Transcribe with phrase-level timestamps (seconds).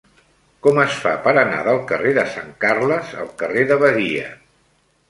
[0.67, 4.27] Com es fa per anar del carrer de Sant Carles al carrer de Badia?